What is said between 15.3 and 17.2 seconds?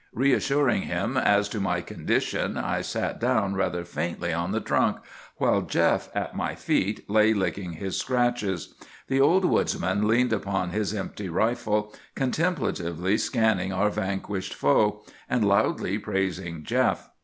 loudly praising Jeff.